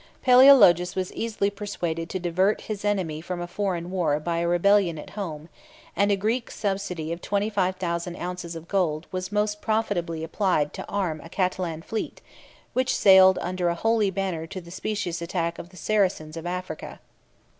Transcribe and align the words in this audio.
Palæologus 0.25 0.95
was 0.95 1.13
easily 1.13 1.51
persuaded 1.51 2.09
to 2.09 2.17
divert 2.17 2.61
his 2.61 2.83
enemy 2.83 3.21
from 3.21 3.39
a 3.39 3.45
foreign 3.45 3.91
war 3.91 4.19
by 4.19 4.39
a 4.39 4.47
rebellion 4.47 4.97
at 4.97 5.11
home; 5.11 5.47
and 5.95 6.11
a 6.11 6.15
Greek 6.15 6.49
subsidy 6.49 7.11
of 7.11 7.21
twenty 7.21 7.51
five 7.51 7.75
thousand 7.75 8.15
ounces 8.15 8.55
of 8.55 8.67
gold 8.67 9.05
was 9.11 9.31
most 9.31 9.61
profitably 9.61 10.23
applied 10.23 10.73
to 10.73 10.87
arm 10.87 11.21
a 11.23 11.29
Catalan 11.29 11.83
fleet, 11.83 12.19
which 12.73 12.95
sailed 12.95 13.37
under 13.43 13.69
a 13.69 13.75
holy 13.75 14.09
banner 14.09 14.47
to 14.47 14.59
the 14.59 14.71
specious 14.71 15.21
attack 15.21 15.59
of 15.59 15.69
the 15.69 15.77
Saracens 15.77 16.35
of 16.35 16.47
Africa. 16.47 16.99